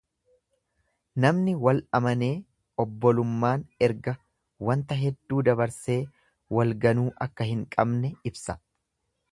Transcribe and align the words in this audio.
Namni 1.25 1.53
wal 1.65 1.81
amanee 1.99 2.31
obbolummaan 2.85 3.67
erga 3.89 4.15
wanta 4.71 4.99
hedduu 5.03 5.45
dabarsee 5.51 6.01
wal 6.59 6.77
ganuu 6.87 7.09
akka 7.29 7.51
hin 7.53 7.65
qabne 7.77 8.15
ibsa. 8.33 8.61